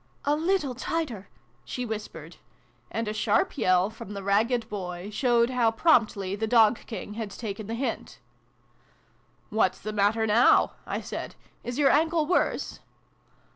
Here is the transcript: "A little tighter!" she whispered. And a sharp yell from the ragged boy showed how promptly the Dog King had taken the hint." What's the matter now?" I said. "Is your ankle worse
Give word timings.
"A 0.25 0.35
little 0.35 0.73
tighter!" 0.73 1.29
she 1.63 1.85
whispered. 1.85 2.37
And 2.89 3.07
a 3.07 3.13
sharp 3.13 3.55
yell 3.55 3.91
from 3.91 4.13
the 4.15 4.23
ragged 4.23 4.67
boy 4.67 5.11
showed 5.11 5.51
how 5.51 5.69
promptly 5.69 6.35
the 6.35 6.47
Dog 6.47 6.83
King 6.87 7.13
had 7.13 7.29
taken 7.29 7.67
the 7.67 7.75
hint." 7.75 8.17
What's 9.51 9.77
the 9.79 9.93
matter 9.93 10.25
now?" 10.25 10.71
I 10.87 11.01
said. 11.01 11.35
"Is 11.63 11.77
your 11.77 11.91
ankle 11.91 12.25
worse 12.25 12.79